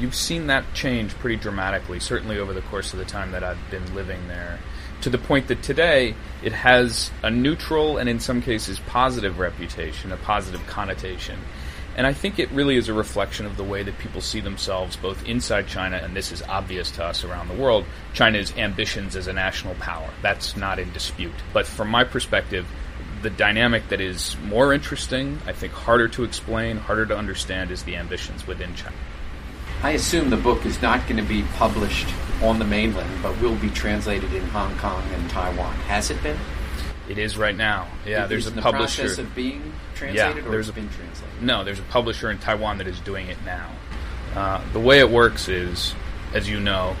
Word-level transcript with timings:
you've 0.00 0.14
seen 0.14 0.46
that 0.46 0.64
change 0.74 1.14
pretty 1.14 1.36
dramatically, 1.36 2.00
certainly 2.00 2.38
over 2.38 2.52
the 2.52 2.62
course 2.62 2.92
of 2.92 2.98
the 2.98 3.04
time 3.04 3.32
that 3.32 3.44
I've 3.44 3.70
been 3.70 3.94
living 3.94 4.28
there, 4.28 4.58
to 5.02 5.10
the 5.10 5.18
point 5.18 5.48
that 5.48 5.62
today 5.62 6.14
it 6.42 6.52
has 6.52 7.10
a 7.22 7.30
neutral 7.30 7.98
and 7.98 8.08
in 8.08 8.20
some 8.20 8.42
cases 8.42 8.80
positive 8.80 9.38
reputation, 9.38 10.12
a 10.12 10.16
positive 10.16 10.66
connotation. 10.66 11.38
And 11.96 12.06
I 12.06 12.12
think 12.12 12.38
it 12.38 12.50
really 12.52 12.76
is 12.76 12.88
a 12.88 12.94
reflection 12.94 13.46
of 13.46 13.56
the 13.56 13.64
way 13.64 13.82
that 13.82 13.98
people 13.98 14.20
see 14.20 14.40
themselves 14.40 14.96
both 14.96 15.26
inside 15.26 15.66
China, 15.66 15.96
and 15.96 16.16
this 16.16 16.32
is 16.32 16.40
obvious 16.42 16.90
to 16.92 17.04
us 17.04 17.24
around 17.24 17.48
the 17.48 17.54
world, 17.54 17.84
China's 18.14 18.56
ambitions 18.56 19.16
as 19.16 19.26
a 19.26 19.32
national 19.32 19.74
power. 19.74 20.08
That's 20.22 20.56
not 20.56 20.78
in 20.78 20.92
dispute. 20.92 21.34
But 21.52 21.66
from 21.66 21.88
my 21.88 22.04
perspective, 22.04 22.66
the 23.22 23.30
dynamic 23.30 23.88
that 23.88 24.00
is 24.00 24.36
more 24.44 24.72
interesting, 24.72 25.40
I 25.46 25.52
think 25.52 25.72
harder 25.72 26.08
to 26.08 26.24
explain, 26.24 26.78
harder 26.78 27.06
to 27.06 27.16
understand, 27.16 27.70
is 27.70 27.82
the 27.82 27.96
ambitions 27.96 28.46
within 28.46 28.74
China. 28.74 28.96
I 29.82 29.92
assume 29.92 30.28
the 30.28 30.36
book 30.36 30.66
is 30.66 30.82
not 30.82 31.06
going 31.08 31.16
to 31.16 31.22
be 31.22 31.42
published 31.54 32.08
on 32.42 32.58
the 32.58 32.66
mainland, 32.66 33.22
but 33.22 33.40
will 33.40 33.56
be 33.56 33.70
translated 33.70 34.32
in 34.34 34.46
Hong 34.48 34.76
Kong 34.76 35.02
and 35.14 35.30
Taiwan. 35.30 35.74
Has 35.88 36.10
it 36.10 36.22
been? 36.22 36.36
It 37.08 37.16
is 37.16 37.38
right 37.38 37.56
now. 37.56 37.88
Yeah, 38.06 38.24
it 38.24 38.28
there's 38.28 38.46
a 38.46 38.50
the 38.50 38.60
publisher. 38.60 39.02
process 39.02 39.18
of 39.18 39.34
being 39.34 39.72
translated, 39.94 40.44
yeah, 40.44 40.50
there's 40.50 40.68
a, 40.68 40.72
been 40.72 40.88
translated. 40.90 41.42
No, 41.42 41.64
there's 41.64 41.78
a 41.78 41.84
publisher 41.84 42.30
in 42.30 42.38
Taiwan 42.38 42.78
that 42.78 42.86
is 42.86 43.00
doing 43.00 43.28
it 43.28 43.38
now. 43.44 43.70
Uh, 44.34 44.62
the 44.72 44.80
way 44.80 45.00
it 45.00 45.10
works 45.10 45.48
is, 45.48 45.94
as 46.34 46.48
you 46.48 46.60
know, 46.60 46.94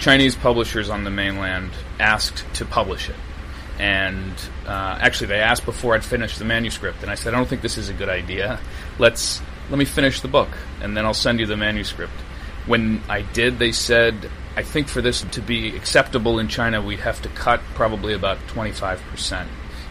Chinese 0.00 0.34
publishers 0.34 0.90
on 0.90 1.04
the 1.04 1.10
mainland 1.10 1.70
asked 2.00 2.44
to 2.54 2.64
publish 2.64 3.08
it, 3.08 3.16
and 3.78 4.32
uh, 4.66 4.98
actually 5.00 5.28
they 5.28 5.40
asked 5.40 5.64
before 5.64 5.94
I'd 5.94 6.04
finished 6.04 6.40
the 6.40 6.44
manuscript, 6.44 7.02
and 7.02 7.10
I 7.10 7.14
said 7.14 7.32
I 7.32 7.36
don't 7.36 7.48
think 7.48 7.62
this 7.62 7.78
is 7.78 7.88
a 7.88 7.94
good 7.94 8.08
idea. 8.08 8.58
Let's 8.98 9.40
let 9.70 9.78
me 9.78 9.84
finish 9.84 10.20
the 10.20 10.28
book, 10.28 10.50
and 10.82 10.96
then 10.96 11.06
I'll 11.06 11.14
send 11.14 11.40
you 11.40 11.46
the 11.46 11.56
manuscript. 11.56 12.12
When 12.66 13.02
I 13.08 13.22
did, 13.22 13.58
they 13.58 13.72
said, 13.72 14.30
I 14.56 14.62
think 14.62 14.88
for 14.88 15.02
this 15.02 15.22
to 15.22 15.40
be 15.40 15.76
acceptable 15.76 16.38
in 16.38 16.48
China, 16.48 16.80
we'd 16.80 17.00
have 17.00 17.20
to 17.22 17.28
cut 17.28 17.60
probably 17.74 18.14
about 18.14 18.38
25%. 18.48 19.46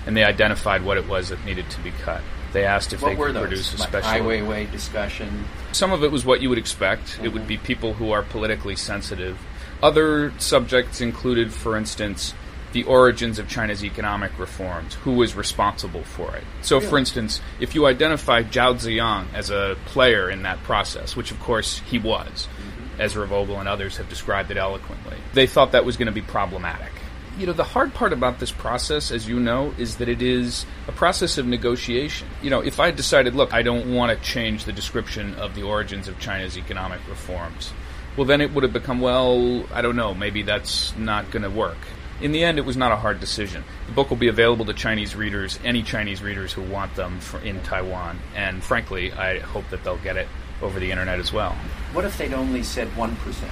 And 0.05 0.17
they 0.17 0.23
identified 0.23 0.83
what 0.83 0.97
it 0.97 1.07
was 1.07 1.29
that 1.29 1.43
needed 1.45 1.69
to 1.71 1.81
be 1.81 1.91
cut. 1.91 2.21
They 2.53 2.65
asked 2.65 2.93
if 2.93 3.01
what 3.01 3.09
they 3.09 3.15
could 3.15 3.35
those? 3.35 3.41
produce 3.41 3.73
a 3.73 3.77
like 3.77 3.89
special. 3.89 4.09
Ai 4.09 4.19
Weiwei 4.19 4.71
discussion. 4.71 5.45
Some 5.71 5.91
of 5.91 6.03
it 6.03 6.11
was 6.11 6.23
what 6.23 6.41
you 6.41 6.49
would 6.49 6.57
expect. 6.57 7.07
Mm-hmm. 7.07 7.25
It 7.25 7.33
would 7.33 7.47
be 7.47 7.57
people 7.57 7.93
who 7.93 8.11
are 8.11 8.21
politically 8.21 8.75
sensitive. 8.75 9.39
Other 9.81 10.31
subjects 10.39 11.01
included, 11.01 11.51
for 11.51 11.75
instance, 11.75 12.33
the 12.73 12.83
origins 12.83 13.39
of 13.39 13.47
China's 13.47 13.83
economic 13.85 14.37
reforms, 14.37 14.95
who 14.95 15.13
was 15.13 15.35
responsible 15.35 16.03
for 16.03 16.35
it. 16.35 16.43
So, 16.61 16.77
really? 16.77 16.89
for 16.89 16.97
instance, 16.97 17.39
if 17.59 17.75
you 17.75 17.85
identify 17.85 18.43
Zhao 18.43 18.73
Ziyang 18.75 19.33
as 19.33 19.49
a 19.49 19.77
player 19.85 20.29
in 20.29 20.43
that 20.43 20.61
process, 20.63 21.15
which 21.15 21.31
of 21.31 21.39
course 21.39 21.79
he 21.79 21.99
was, 21.99 22.47
mm-hmm. 22.47 23.01
Ezra 23.01 23.25
Vogel 23.27 23.59
and 23.59 23.69
others 23.69 23.97
have 23.97 24.09
described 24.09 24.51
it 24.51 24.57
eloquently, 24.57 25.17
they 25.33 25.47
thought 25.47 25.71
that 25.71 25.85
was 25.85 25.97
going 25.97 26.07
to 26.07 26.11
be 26.11 26.21
problematic. 26.21 26.91
You 27.37 27.47
know, 27.47 27.53
the 27.53 27.63
hard 27.63 27.95
part 27.95 28.13
about 28.13 28.39
this 28.39 28.51
process, 28.51 29.09
as 29.11 29.27
you 29.27 29.39
know, 29.39 29.73
is 29.79 29.97
that 29.97 30.07
it 30.07 30.21
is 30.21 30.67
a 30.87 30.91
process 30.91 31.39
of 31.39 31.47
negotiation. 31.47 32.27
You 32.43 32.51
know, 32.51 32.59
if 32.59 32.79
I 32.79 32.91
decided, 32.91 33.33
look, 33.33 33.53
I 33.53 33.63
don't 33.63 33.95
want 33.95 34.15
to 34.15 34.23
change 34.23 34.65
the 34.65 34.71
description 34.71 35.33
of 35.35 35.55
the 35.55 35.63
origins 35.63 36.07
of 36.07 36.19
China's 36.19 36.59
economic 36.59 36.99
reforms, 37.09 37.73
well, 38.15 38.27
then 38.27 38.41
it 38.41 38.53
would 38.53 38.63
have 38.63 38.73
become, 38.73 39.01
well, 39.01 39.65
I 39.73 39.81
don't 39.81 39.95
know, 39.95 40.13
maybe 40.13 40.43
that's 40.43 40.95
not 40.95 41.31
going 41.31 41.41
to 41.41 41.49
work 41.49 41.77
in 42.23 42.31
the 42.31 42.41
end, 42.41 42.57
it 42.57 42.65
was 42.65 42.77
not 42.77 42.93
a 42.93 42.95
hard 42.95 43.19
decision. 43.19 43.65
The 43.85 43.91
book 43.91 44.09
will 44.09 44.17
be 44.17 44.29
available 44.29 44.63
to 44.65 44.73
Chinese 44.73 45.13
readers, 45.13 45.59
any 45.65 45.83
Chinese 45.83 46.23
readers 46.23 46.53
who 46.53 46.61
want 46.61 46.95
them 46.95 47.19
for, 47.19 47.37
in 47.41 47.61
Taiwan. 47.63 48.17
And 48.33 48.63
frankly, 48.63 49.11
I 49.11 49.39
hope 49.39 49.69
that 49.71 49.83
they'll 49.83 49.97
get 49.97 50.15
it 50.15 50.29
over 50.61 50.79
the 50.79 50.89
internet 50.89 51.19
as 51.19 51.33
well. 51.33 51.51
What 51.91 52.05
if 52.05 52.17
they'd 52.17 52.33
only 52.33 52.63
said 52.63 52.87
1%? 52.91 53.49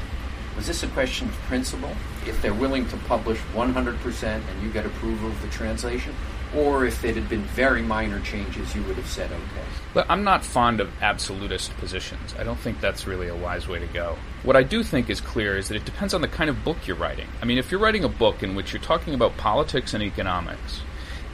Was 0.56 0.68
this 0.68 0.84
a 0.84 0.88
question 0.88 1.30
of 1.30 1.36
principle? 1.48 1.96
If 2.28 2.42
they're 2.42 2.54
willing 2.54 2.88
to 2.90 2.98
publish 2.98 3.40
100% 3.54 4.24
and 4.24 4.64
you 4.64 4.70
get 4.70 4.86
approval 4.86 5.30
of 5.30 5.42
the 5.42 5.48
translation? 5.48 6.14
Or 6.56 6.86
if 6.86 7.06
it 7.06 7.16
had 7.16 7.30
been 7.30 7.44
very 7.44 7.82
minor 7.82 8.20
changes, 8.20 8.76
you 8.76 8.84
would 8.84 8.98
have 8.98 9.08
said 9.08 9.32
okay. 9.32 9.66
But 9.94 10.08
I'm 10.10 10.26
not 10.26 10.44
fond 10.44 10.82
of 10.82 10.92
absolutist 11.02 11.76
positions. 11.78 12.36
I 12.38 12.44
don't 12.44 12.60
think 12.60 12.82
that's 12.82 13.08
really 13.08 13.30
a 13.30 13.36
wise 13.36 13.70
way 13.70 13.80
to 13.80 13.88
go. 13.88 14.18
What 14.44 14.58
I 14.58 14.64
do 14.64 14.84
think 14.84 15.10
is 15.10 15.22
clear 15.22 15.58
is 15.58 15.70
that 15.70 15.76
it 15.76 15.86
depends 15.86 16.14
on 16.14 16.20
the 16.20 16.28
kind 16.28 16.50
of 16.50 16.64
book 16.66 16.86
you're 16.86 16.98
writing. 16.98 17.28
I 17.42 17.46
mean, 17.46 17.58
if 17.58 17.72
you're 17.72 17.80
writing 17.80 18.04
a 18.04 18.10
book 18.10 18.44
in 18.44 18.54
which 18.54 18.74
you're 18.74 18.82
talking 18.82 19.14
about 19.14 19.38
politics 19.38 19.94
and 19.94 20.04
economics, 20.04 20.82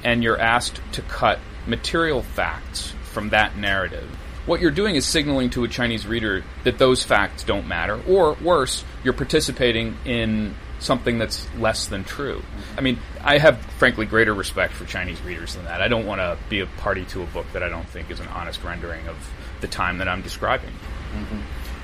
and 0.03 0.23
you're 0.23 0.39
asked 0.39 0.79
to 0.91 1.01
cut 1.01 1.39
material 1.66 2.22
facts 2.22 2.94
from 3.11 3.29
that 3.29 3.57
narrative, 3.57 4.07
what 4.47 4.62
you're 4.62 4.72
doing 4.72 4.96
is 4.96 5.06
signaling 5.06 5.52
to 5.52 5.63
a 5.63 5.68
Chinese 5.68 6.08
reader 6.08 6.44
that 6.63 6.80
those 6.80 7.03
facts 7.03 7.44
don't 7.44 7.68
matter, 7.68 8.02
or 8.08 8.34
worse, 8.41 8.84
you're 9.03 9.13
participating 9.13 9.96
in 10.06 10.56
something 10.80 11.18
that's 11.18 11.47
less 11.58 11.88
than 11.88 12.03
true. 12.03 12.41
I 12.78 12.81
mean, 12.81 13.00
I 13.24 13.38
have 13.40 13.59
frankly 13.78 14.06
greater 14.06 14.34
respect 14.34 14.74
for 14.74 14.85
Chinese 14.85 15.22
readers 15.22 15.56
than 15.56 15.66
that. 15.66 15.81
I 15.81 15.88
don't 15.88 16.06
want 16.06 16.22
to 16.22 16.38
be 16.50 16.62
a 16.62 16.66
party 16.66 17.06
to 17.06 17.24
a 17.24 17.25
book 17.28 17.46
that 17.53 17.62
I 17.62 17.69
don't 17.69 17.88
think 17.88 18.09
is 18.09 18.19
an 18.19 18.28
honest 18.28 18.63
rendering 18.63 19.08
of 19.08 19.16
the 19.62 19.68
time 19.68 19.97
that 19.97 20.08
I'm 20.08 20.22
describing. 20.22 20.72
Mm-hmm. 20.72 21.40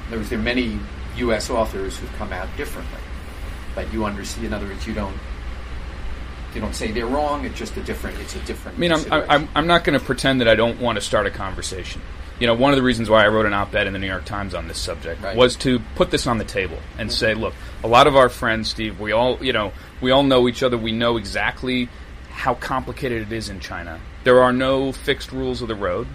There's 0.09 0.29
there 0.29 0.39
are 0.39 0.41
many 0.41 0.79
U.S. 1.17 1.49
authors 1.49 1.97
who've 1.97 2.13
come 2.13 2.31
out 2.31 2.47
differently, 2.55 2.99
but 3.75 3.91
you 3.91 4.05
understand. 4.05 4.47
In 4.47 4.53
other 4.53 4.67
words, 4.67 4.87
you 4.87 4.93
don't 4.93 5.17
you 6.55 6.61
don't 6.61 6.75
say 6.75 6.91
they're 6.91 7.05
wrong. 7.05 7.45
It's 7.45 7.57
just 7.57 7.75
a 7.77 7.83
different. 7.83 8.19
It's 8.19 8.35
a 8.35 8.39
different. 8.39 8.77
I 8.77 8.79
mean, 8.79 8.91
I'm 8.91 9.29
I'm, 9.29 9.49
I'm 9.55 9.67
not 9.67 9.83
going 9.83 9.97
to 9.97 10.05
pretend 10.05 10.41
that 10.41 10.47
I 10.47 10.55
don't 10.55 10.79
want 10.79 10.97
to 10.97 11.01
start 11.01 11.27
a 11.27 11.31
conversation 11.31 12.01
you 12.39 12.47
know, 12.47 12.55
one 12.55 12.73
of 12.73 12.77
the 12.77 12.83
reasons 12.83 13.09
why 13.09 13.23
I 13.23 13.27
wrote 13.27 13.45
an 13.45 13.53
op-ed 13.53 13.87
in 13.87 13.93
the 13.93 13.99
New 13.99 14.07
York 14.07 14.25
Times 14.25 14.53
on 14.53 14.67
this 14.67 14.79
subject 14.79 15.21
right. 15.21 15.37
was 15.37 15.55
to 15.57 15.79
put 15.95 16.11
this 16.11 16.27
on 16.27 16.39
the 16.39 16.43
table 16.43 16.77
and 16.97 17.09
mm-hmm. 17.09 17.15
say, 17.15 17.33
look, 17.35 17.53
a 17.83 17.87
lot 17.87 18.07
of 18.07 18.15
our 18.15 18.29
friends, 18.29 18.69
Steve, 18.69 18.99
we 18.99 19.11
all, 19.11 19.43
you 19.43 19.53
know, 19.53 19.71
we 20.01 20.11
all 20.11 20.23
know 20.23 20.47
each 20.47 20.63
other. 20.63 20.77
We 20.77 20.91
know 20.91 21.17
exactly 21.17 21.89
how 22.31 22.55
complicated 22.55 23.21
it 23.21 23.31
is 23.31 23.49
in 23.49 23.59
China. 23.59 23.99
There 24.23 24.41
are 24.41 24.51
no 24.51 24.91
fixed 24.91 25.31
rules 25.31 25.61
of 25.61 25.67
the 25.67 25.75
road. 25.75 26.07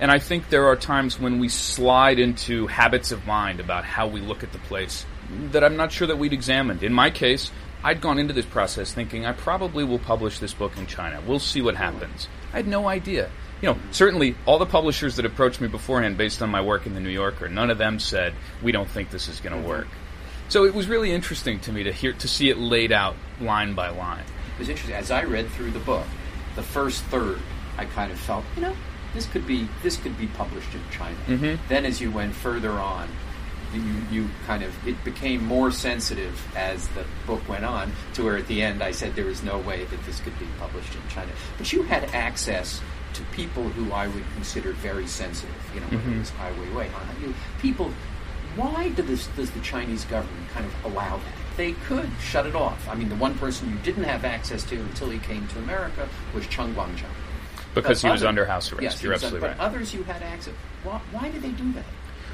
And 0.00 0.10
I 0.10 0.18
think 0.18 0.48
there 0.48 0.66
are 0.66 0.74
times 0.74 1.20
when 1.20 1.38
we 1.38 1.48
slide 1.48 2.18
into 2.18 2.66
habits 2.66 3.12
of 3.12 3.26
mind 3.26 3.60
about 3.60 3.84
how 3.84 4.08
we 4.08 4.20
look 4.20 4.42
at 4.42 4.52
the 4.52 4.58
place 4.58 5.06
that 5.52 5.62
I'm 5.62 5.76
not 5.76 5.92
sure 5.92 6.08
that 6.08 6.18
we'd 6.18 6.32
examined. 6.32 6.82
In 6.82 6.92
my 6.92 7.10
case, 7.10 7.52
I'd 7.84 8.00
gone 8.00 8.18
into 8.18 8.32
this 8.32 8.46
process 8.46 8.92
thinking 8.92 9.26
I 9.26 9.32
probably 9.32 9.84
will 9.84 9.98
publish 9.98 10.38
this 10.38 10.54
book 10.54 10.76
in 10.76 10.86
China. 10.86 11.20
We'll 11.26 11.38
see 11.38 11.62
what 11.62 11.76
happens. 11.76 12.28
I 12.52 12.56
had 12.56 12.68
no 12.68 12.88
idea 12.88 13.30
you 13.62 13.68
know, 13.68 13.78
certainly 13.92 14.34
all 14.44 14.58
the 14.58 14.66
publishers 14.66 15.16
that 15.16 15.24
approached 15.24 15.60
me 15.60 15.68
beforehand 15.68 16.18
based 16.18 16.42
on 16.42 16.50
my 16.50 16.60
work 16.60 16.84
in 16.84 16.94
the 16.94 17.00
New 17.00 17.10
Yorker, 17.10 17.48
none 17.48 17.70
of 17.70 17.78
them 17.78 18.00
said, 18.00 18.34
we 18.60 18.72
don't 18.72 18.88
think 18.88 19.10
this 19.10 19.28
is 19.28 19.40
going 19.40 19.54
to 19.54 19.58
mm-hmm. 19.60 19.68
work. 19.68 19.88
So 20.48 20.64
it 20.64 20.74
was 20.74 20.88
really 20.88 21.12
interesting 21.12 21.60
to 21.60 21.72
me 21.72 21.84
to 21.84 21.92
hear, 21.92 22.12
to 22.12 22.28
see 22.28 22.50
it 22.50 22.58
laid 22.58 22.92
out 22.92 23.14
line 23.40 23.74
by 23.74 23.88
line. 23.88 24.24
It 24.54 24.58
was 24.58 24.68
interesting. 24.68 24.96
As 24.96 25.10
I 25.10 25.22
read 25.22 25.48
through 25.50 25.70
the 25.70 25.78
book, 25.78 26.06
the 26.56 26.62
first 26.62 27.04
third, 27.04 27.38
I 27.78 27.84
kind 27.86 28.10
of 28.10 28.18
felt, 28.18 28.44
you 28.56 28.62
know, 28.62 28.74
this 29.14 29.26
could 29.26 29.46
be 29.46 29.68
this 29.82 29.96
could 29.96 30.18
be 30.18 30.26
published 30.26 30.74
in 30.74 30.80
China. 30.90 31.16
Mm-hmm. 31.26 31.68
Then, 31.68 31.86
as 31.86 32.00
you 32.00 32.10
went 32.10 32.34
further 32.34 32.72
on, 32.72 33.08
you 33.80 34.02
you 34.10 34.28
kind 34.46 34.62
of 34.62 34.72
it 34.86 35.02
became 35.04 35.44
more 35.44 35.70
sensitive 35.70 36.34
as 36.56 36.88
the 36.88 37.04
book 37.26 37.46
went 37.48 37.64
on 37.64 37.92
to 38.14 38.24
where 38.24 38.36
at 38.36 38.46
the 38.46 38.62
end 38.62 38.82
I 38.82 38.90
said 38.92 39.14
there 39.14 39.24
was 39.26 39.42
no 39.42 39.58
way 39.58 39.84
that 39.84 40.04
this 40.06 40.20
could 40.20 40.38
be 40.38 40.46
published 40.58 40.94
in 40.94 41.00
China. 41.08 41.30
But 41.58 41.72
you 41.72 41.82
had 41.82 42.04
access 42.14 42.80
to 43.14 43.22
people 43.32 43.64
who 43.64 43.92
I 43.92 44.08
would 44.08 44.24
consider 44.34 44.72
very 44.72 45.06
sensitive. 45.06 45.54
You 45.74 45.80
know, 45.80 45.86
whether 45.88 46.02
Mhm. 46.10 46.16
it 46.16 46.18
was 46.20 46.32
Ai 46.40 46.50
Weiwei, 46.52 46.90
Han 46.90 47.34
people. 47.60 47.92
Why 48.56 48.90
do 48.90 49.00
this, 49.02 49.28
does 49.28 49.50
the 49.50 49.60
Chinese 49.60 50.04
government 50.04 50.48
kind 50.52 50.66
of 50.66 50.92
allow 50.92 51.16
that? 51.16 51.56
They 51.56 51.72
could 51.72 52.08
shut 52.20 52.46
it 52.46 52.54
off. 52.54 52.86
I 52.88 52.94
mean, 52.94 53.08
the 53.08 53.14
one 53.14 53.34
person 53.38 53.70
you 53.70 53.76
didn't 53.82 54.04
have 54.04 54.24
access 54.26 54.62
to 54.64 54.76
until 54.76 55.08
he 55.10 55.18
came 55.18 55.46
to 55.48 55.58
America 55.58 56.06
was 56.34 56.46
Chen 56.48 56.74
Guangcheng. 56.74 57.04
because 57.74 58.02
But 58.02 58.08
he 58.08 58.12
was 58.12 58.20
other- 58.22 58.28
under 58.28 58.44
house 58.44 58.70
arrest. 58.70 58.82
Yes, 58.82 59.02
You're 59.02 59.14
absolutely 59.14 59.40
un- 59.40 59.48
right. 59.48 59.56
But 59.58 59.64
others 59.64 59.94
you 59.94 60.02
had 60.02 60.22
access. 60.22 60.52
Why, 60.84 61.00
why 61.10 61.30
did 61.30 61.40
they 61.40 61.52
do 61.52 61.72
that? 61.72 61.84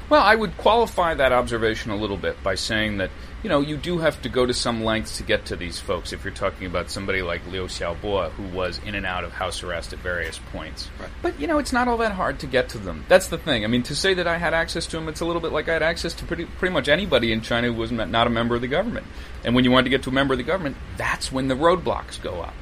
Well, 0.09 0.23
I 0.23 0.33
would 0.33 0.57
qualify 0.57 1.13
that 1.13 1.31
observation 1.31 1.91
a 1.91 1.95
little 1.95 2.17
bit 2.17 2.41
by 2.41 2.55
saying 2.55 2.97
that, 2.97 3.11
you 3.43 3.49
know, 3.49 3.59
you 3.59 3.77
do 3.77 3.99
have 3.99 4.19
to 4.23 4.29
go 4.29 4.43
to 4.43 4.55
some 4.55 4.83
lengths 4.83 5.17
to 5.17 5.23
get 5.23 5.45
to 5.45 5.55
these 5.55 5.79
folks 5.79 6.13
if 6.13 6.23
you're 6.23 6.33
talking 6.33 6.65
about 6.65 6.89
somebody 6.89 7.21
like 7.21 7.45
Liu 7.45 7.65
Xiaobo, 7.65 8.31
who 8.31 8.43
was 8.55 8.81
in 8.85 8.95
and 8.95 9.05
out 9.05 9.23
of 9.23 9.31
house 9.31 9.61
arrest 9.61 9.93
at 9.93 9.99
various 9.99 10.39
points. 10.51 10.89
Right. 10.99 11.09
But, 11.21 11.39
you 11.39 11.45
know, 11.45 11.59
it's 11.59 11.71
not 11.71 11.87
all 11.87 11.97
that 11.97 12.13
hard 12.13 12.39
to 12.39 12.47
get 12.47 12.69
to 12.69 12.79
them. 12.79 13.05
That's 13.07 13.27
the 13.27 13.37
thing. 13.37 13.63
I 13.63 13.67
mean, 13.67 13.83
to 13.83 13.95
say 13.95 14.15
that 14.15 14.25
I 14.27 14.39
had 14.39 14.55
access 14.55 14.87
to 14.87 14.97
them, 14.97 15.07
it's 15.09 15.21
a 15.21 15.25
little 15.25 15.41
bit 15.41 15.51
like 15.51 15.69
I 15.69 15.73
had 15.73 15.83
access 15.83 16.15
to 16.15 16.25
pretty, 16.25 16.45
pretty 16.45 16.73
much 16.73 16.89
anybody 16.89 17.31
in 17.31 17.41
China 17.41 17.67
who 17.67 17.75
was 17.75 17.91
not 17.91 18.25
a 18.25 18.31
member 18.31 18.55
of 18.55 18.61
the 18.61 18.67
government. 18.67 19.05
And 19.45 19.53
when 19.53 19.63
you 19.63 19.69
wanted 19.69 19.85
to 19.85 19.89
get 19.91 20.03
to 20.03 20.09
a 20.09 20.13
member 20.13 20.33
of 20.33 20.39
the 20.39 20.43
government, 20.43 20.77
that's 20.97 21.31
when 21.31 21.47
the 21.47 21.55
roadblocks 21.55 22.19
go 22.19 22.41
up. 22.41 22.55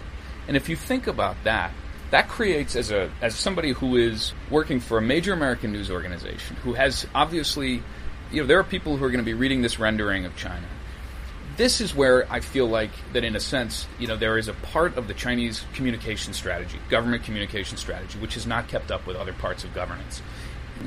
And 0.49 0.57
if 0.57 0.67
you 0.67 0.75
think 0.75 1.07
about 1.07 1.37
that, 1.45 1.71
that 2.11 2.29
creates 2.29 2.75
as 2.75 2.91
a 2.91 3.09
as 3.21 3.35
somebody 3.35 3.71
who 3.71 3.97
is 3.97 4.33
working 4.49 4.79
for 4.79 4.97
a 4.97 5.01
major 5.01 5.33
American 5.33 5.71
news 5.71 5.91
organization 5.91 6.55
who 6.57 6.73
has 6.73 7.05
obviously 7.13 7.83
you 8.31 8.41
know 8.41 8.47
there 8.47 8.59
are 8.59 8.63
people 8.63 8.97
who 8.97 9.05
are 9.05 9.09
going 9.09 9.23
to 9.23 9.25
be 9.25 9.33
reading 9.33 9.61
this 9.61 9.79
rendering 9.79 10.25
of 10.25 10.35
China. 10.35 10.65
This 11.57 11.81
is 11.81 11.95
where 11.95 12.31
I 12.31 12.39
feel 12.39 12.67
like 12.67 12.91
that 13.13 13.23
in 13.23 13.35
a 13.35 13.39
sense, 13.39 13.87
you 13.97 14.05
know, 14.05 14.15
there 14.15 14.37
is 14.37 14.47
a 14.47 14.53
part 14.53 14.95
of 14.95 15.07
the 15.07 15.15
Chinese 15.15 15.65
communication 15.73 16.33
strategy, 16.33 16.77
government 16.87 17.23
communication 17.23 17.77
strategy, 17.77 18.19
which 18.19 18.37
is 18.37 18.45
not 18.45 18.67
kept 18.67 18.91
up 18.91 19.07
with 19.07 19.17
other 19.17 19.33
parts 19.33 19.63
of 19.63 19.73
governance. 19.73 20.21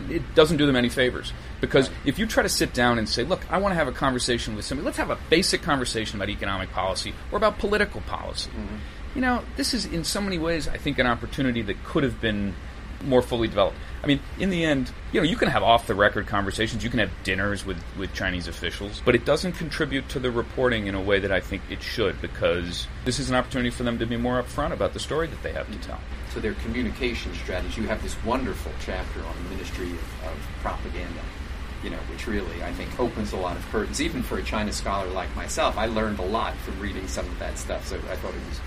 It 0.08 0.37
doesn't 0.37 0.58
do 0.58 0.67
them 0.67 0.76
any 0.76 0.88
favors 0.88 1.32
because 1.61 1.90
if 2.05 2.20
you 2.20 2.26
try 2.26 2.44
to 2.44 2.49
sit 2.49 2.72
down 2.72 2.99
and 2.99 3.08
say, 3.08 3.25
"Look, 3.25 3.40
I 3.50 3.58
want 3.58 3.72
to 3.72 3.76
have 3.76 3.88
a 3.88 3.93
conversation 3.93 4.55
with 4.55 4.64
somebody. 4.64 4.87
Let's 4.87 4.99
have 4.99 5.11
a 5.11 5.19
basic 5.28 5.62
conversation 5.62 6.17
about 6.17 6.28
economic 6.28 6.70
policy 6.70 7.14
or 7.32 7.37
about 7.37 7.58
political 7.58 8.00
policy." 8.02 8.50
Mm-hmm. 8.50 8.76
You 9.14 9.20
know, 9.20 9.42
this 9.56 9.74
is 9.74 9.84
in 9.86 10.04
so 10.04 10.20
many 10.20 10.38
ways, 10.38 10.68
I 10.68 10.76
think, 10.76 10.98
an 10.98 11.06
opportunity 11.06 11.62
that 11.62 11.82
could 11.84 12.04
have 12.04 12.20
been 12.20 12.54
more 13.04 13.22
fully 13.22 13.48
developed. 13.48 13.76
I 14.02 14.06
mean, 14.06 14.20
in 14.38 14.50
the 14.50 14.64
end, 14.64 14.90
you 15.12 15.20
know, 15.20 15.26
you 15.26 15.36
can 15.36 15.48
have 15.48 15.62
off 15.62 15.86
the 15.86 15.94
record 15.94 16.26
conversations, 16.26 16.82
you 16.84 16.90
can 16.90 17.00
have 17.00 17.10
dinners 17.22 17.64
with, 17.64 17.82
with 17.98 18.12
Chinese 18.14 18.48
officials, 18.48 19.02
but 19.04 19.14
it 19.14 19.24
doesn't 19.24 19.52
contribute 19.52 20.08
to 20.10 20.18
the 20.18 20.30
reporting 20.30 20.86
in 20.86 20.94
a 20.94 21.00
way 21.00 21.18
that 21.18 21.32
I 21.32 21.40
think 21.40 21.62
it 21.70 21.82
should 21.82 22.20
because 22.20 22.86
this 23.04 23.18
is 23.18 23.30
an 23.30 23.36
opportunity 23.36 23.70
for 23.70 23.82
them 23.82 23.98
to 23.98 24.06
be 24.06 24.16
more 24.16 24.42
upfront 24.42 24.72
about 24.72 24.94
the 24.94 25.00
story 25.00 25.26
that 25.26 25.42
they 25.42 25.52
have 25.52 25.70
to 25.70 25.78
tell. 25.78 26.00
So 26.32 26.40
their 26.40 26.54
communication 26.54 27.34
strategy. 27.34 27.82
You 27.82 27.88
have 27.88 28.02
this 28.02 28.16
wonderful 28.24 28.72
chapter 28.80 29.20
on 29.20 29.34
the 29.44 29.50
Ministry 29.50 29.90
of, 29.90 30.24
of 30.24 30.38
Propaganda. 30.62 31.20
You 31.82 31.88
know, 31.88 31.98
which 32.10 32.26
really 32.26 32.62
I 32.62 32.72
think 32.74 33.00
opens 33.00 33.32
a 33.32 33.38
lot 33.38 33.56
of 33.56 33.66
curtains, 33.70 34.02
even 34.02 34.22
for 34.22 34.36
a 34.36 34.42
China 34.42 34.70
scholar 34.70 35.08
like 35.08 35.34
myself. 35.34 35.78
I 35.78 35.86
learned 35.86 36.18
a 36.18 36.26
lot 36.26 36.54
from 36.56 36.78
reading 36.78 37.08
some 37.08 37.26
of 37.26 37.38
that 37.38 37.56
stuff, 37.56 37.86
so 37.86 37.96
I 37.96 38.16
thought 38.16 38.34
it 38.34 38.48
was 38.50 38.60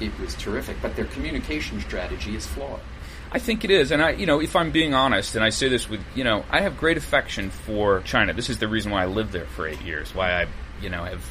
it 0.00 0.18
was 0.18 0.34
terrific. 0.34 0.76
But 0.82 0.96
their 0.96 1.06
communication 1.06 1.80
strategy 1.80 2.34
is 2.36 2.46
flawed. 2.46 2.80
I 3.30 3.38
think 3.38 3.62
it 3.62 3.70
is, 3.70 3.90
and 3.90 4.00
I, 4.00 4.12
you 4.12 4.24
know, 4.24 4.40
if 4.40 4.56
I'm 4.56 4.70
being 4.70 4.94
honest, 4.94 5.34
and 5.34 5.44
I 5.44 5.50
say 5.50 5.68
this 5.68 5.86
with, 5.86 6.00
you 6.14 6.24
know, 6.24 6.46
I 6.50 6.62
have 6.62 6.78
great 6.78 6.96
affection 6.96 7.50
for 7.50 8.00
China. 8.00 8.32
This 8.32 8.48
is 8.48 8.58
the 8.58 8.68
reason 8.68 8.90
why 8.90 9.02
I 9.02 9.06
lived 9.06 9.32
there 9.32 9.44
for 9.44 9.68
eight 9.68 9.82
years. 9.82 10.14
Why 10.14 10.32
I, 10.32 10.46
you 10.80 10.88
know, 10.88 11.04
have 11.04 11.22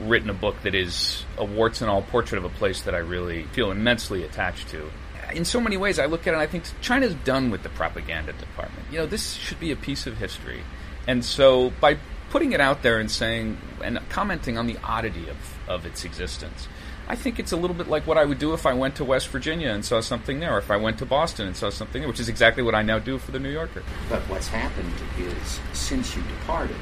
written 0.00 0.30
a 0.30 0.34
book 0.34 0.62
that 0.62 0.74
is 0.74 1.24
a 1.36 1.44
warts 1.44 1.82
and 1.82 1.90
all 1.90 2.00
portrait 2.00 2.38
of 2.38 2.44
a 2.44 2.54
place 2.56 2.82
that 2.82 2.94
I 2.94 2.98
really 2.98 3.42
feel 3.52 3.70
immensely 3.70 4.22
attached 4.22 4.68
to. 4.68 4.90
In 5.34 5.44
so 5.44 5.60
many 5.60 5.76
ways, 5.76 5.98
I 5.98 6.06
look 6.06 6.22
at 6.22 6.28
it 6.28 6.32
and 6.34 6.40
I 6.40 6.46
think 6.46 6.64
China's 6.80 7.14
done 7.14 7.50
with 7.50 7.62
the 7.62 7.68
propaganda 7.68 8.32
department. 8.32 8.86
You 8.90 9.00
know, 9.00 9.06
this 9.06 9.34
should 9.34 9.60
be 9.60 9.70
a 9.70 9.76
piece 9.76 10.06
of 10.06 10.16
history, 10.16 10.62
and 11.06 11.22
so 11.22 11.70
by 11.78 11.98
putting 12.30 12.52
it 12.52 12.60
out 12.60 12.82
there 12.82 12.98
and 12.98 13.10
saying 13.10 13.58
and 13.82 13.98
commenting 14.08 14.56
on 14.56 14.66
the 14.66 14.78
oddity 14.82 15.28
of, 15.28 15.36
of 15.68 15.84
its 15.84 16.04
existence. 16.04 16.68
I 17.10 17.16
think 17.16 17.38
it's 17.38 17.52
a 17.52 17.56
little 17.56 17.74
bit 17.74 17.88
like 17.88 18.06
what 18.06 18.18
I 18.18 18.26
would 18.26 18.38
do 18.38 18.52
if 18.52 18.66
I 18.66 18.74
went 18.74 18.96
to 18.96 19.04
West 19.04 19.28
Virginia 19.28 19.70
and 19.70 19.82
saw 19.82 20.02
something 20.02 20.40
there, 20.40 20.54
or 20.54 20.58
if 20.58 20.70
I 20.70 20.76
went 20.76 20.98
to 20.98 21.06
Boston 21.06 21.46
and 21.46 21.56
saw 21.56 21.70
something 21.70 22.02
there, 22.02 22.08
which 22.08 22.20
is 22.20 22.28
exactly 22.28 22.62
what 22.62 22.74
I 22.74 22.82
now 22.82 22.98
do 22.98 23.16
for 23.16 23.32
the 23.32 23.38
New 23.38 23.48
Yorker. 23.48 23.82
But 24.10 24.20
what's 24.28 24.48
happened 24.48 24.92
is 25.18 25.58
since 25.72 26.14
you 26.14 26.22
departed, 26.22 26.76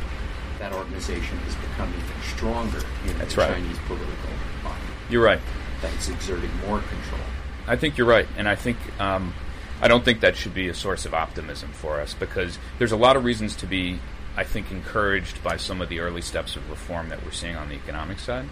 that 0.59 0.73
organization 0.73 1.39
has 1.39 1.55
become 1.55 1.91
even 1.91 2.23
stronger 2.35 2.83
in 3.07 3.19
That's 3.19 3.35
the 3.37 3.43
right. 3.43 3.55
Chinese 3.55 3.79
political 3.87 4.31
body. 4.65 4.81
You're 5.09 5.23
right. 5.23 5.41
That 5.83 5.95
it's 5.95 6.09
exerting 6.09 6.51
more 6.67 6.81
control. 6.81 7.21
I 7.69 7.77
think 7.77 7.97
you're 7.97 8.09
right, 8.09 8.27
and 8.37 8.49
I 8.49 8.57
think 8.57 8.79
um, 9.01 9.33
I 9.81 9.87
don't 9.87 10.05
think 10.05 10.23
that 10.23 10.35
should 10.35 10.55
be 10.55 10.69
a 10.69 10.75
source 10.75 11.07
of 11.07 11.15
optimism 11.15 11.71
for 11.71 12.01
us 12.01 12.15
because 12.15 12.59
there's 12.79 12.93
a 12.93 12.97
lot 12.97 13.17
of 13.17 13.25
reasons 13.25 13.55
to 13.57 13.67
be, 13.67 14.01
I 14.37 14.43
think, 14.43 14.73
encouraged 14.73 15.45
by 15.45 15.57
some 15.57 15.81
of 15.81 15.89
the 15.89 16.01
early 16.01 16.23
steps 16.23 16.57
of 16.57 16.69
reform 16.69 17.11
that 17.11 17.25
we're 17.25 17.31
seeing 17.31 17.55
on 17.55 17.69
the 17.69 17.77
economic 17.77 18.19
side. 18.19 18.47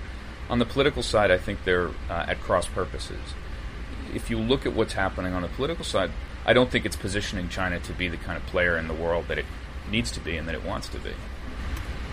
On 0.50 0.58
the 0.58 0.66
political 0.66 1.02
side, 1.02 1.30
I 1.30 1.38
think 1.38 1.64
they're 1.64 1.88
uh, 2.10 2.26
at 2.28 2.40
cross 2.40 2.66
purposes. 2.66 3.20
If 4.14 4.30
you 4.30 4.38
look 4.38 4.66
at 4.66 4.74
what's 4.74 4.92
happening 4.92 5.32
on 5.32 5.42
the 5.42 5.48
political 5.48 5.84
side, 5.84 6.10
I 6.46 6.52
don't 6.52 6.70
think 6.70 6.84
it's 6.84 6.96
positioning 6.96 7.48
China 7.48 7.80
to 7.80 7.92
be 7.92 8.08
the 8.08 8.18
kind 8.18 8.36
of 8.36 8.44
player 8.46 8.76
in 8.76 8.86
the 8.86 8.94
world 8.94 9.28
that 9.28 9.38
it 9.38 9.46
needs 9.90 10.10
to 10.12 10.20
be 10.20 10.36
and 10.36 10.46
that 10.46 10.54
it 10.54 10.64
wants 10.64 10.88
to 10.88 10.98
be. 10.98 11.12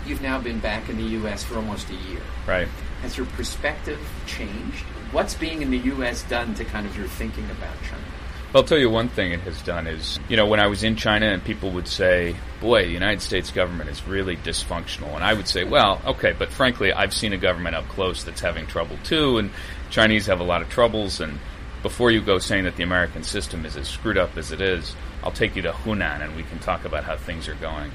You've 0.06 0.22
now 0.22 0.40
been 0.40 0.58
back 0.58 0.88
in 0.88 0.96
the 0.96 1.04
U.S. 1.20 1.44
for 1.44 1.56
almost 1.56 1.90
a 1.90 1.94
year. 1.94 2.22
Right. 2.46 2.68
Has 3.02 3.16
your 3.16 3.26
perspective 3.26 4.00
changed? 4.26 4.84
What's 5.12 5.34
being 5.34 5.62
in 5.62 5.70
the 5.70 5.78
U.S. 5.78 6.22
done 6.24 6.54
to 6.54 6.64
kind 6.64 6.86
of 6.86 6.96
your 6.96 7.06
thinking 7.06 7.44
about 7.50 7.76
China? 7.82 8.02
I'll 8.54 8.62
tell 8.62 8.76
you 8.76 8.90
one 8.90 9.08
thing 9.08 9.32
it 9.32 9.40
has 9.40 9.62
done 9.62 9.86
is, 9.86 10.20
you 10.28 10.36
know, 10.36 10.44
when 10.44 10.60
I 10.60 10.66
was 10.66 10.82
in 10.82 10.94
China 10.94 11.24
and 11.26 11.42
people 11.42 11.70
would 11.70 11.88
say, 11.88 12.36
boy, 12.60 12.84
the 12.84 12.90
United 12.90 13.22
States 13.22 13.50
government 13.50 13.88
is 13.88 14.06
really 14.06 14.36
dysfunctional. 14.36 15.14
And 15.14 15.24
I 15.24 15.32
would 15.32 15.48
say, 15.48 15.64
well, 15.64 16.02
okay, 16.04 16.34
but 16.38 16.50
frankly, 16.50 16.92
I've 16.92 17.14
seen 17.14 17.32
a 17.32 17.38
government 17.38 17.76
up 17.76 17.88
close 17.88 18.24
that's 18.24 18.42
having 18.42 18.66
trouble 18.66 18.98
too, 19.04 19.38
and 19.38 19.50
Chinese 19.88 20.26
have 20.26 20.40
a 20.40 20.44
lot 20.44 20.60
of 20.60 20.68
troubles. 20.68 21.18
And 21.18 21.38
before 21.82 22.10
you 22.10 22.20
go 22.20 22.38
saying 22.38 22.64
that 22.64 22.76
the 22.76 22.82
American 22.82 23.22
system 23.22 23.64
is 23.64 23.74
as 23.74 23.88
screwed 23.88 24.18
up 24.18 24.36
as 24.36 24.52
it 24.52 24.60
is, 24.60 24.94
I'll 25.24 25.32
take 25.32 25.56
you 25.56 25.62
to 25.62 25.72
Hunan 25.72 26.20
and 26.20 26.36
we 26.36 26.42
can 26.42 26.58
talk 26.58 26.84
about 26.84 27.04
how 27.04 27.16
things 27.16 27.48
are 27.48 27.54
going. 27.54 27.90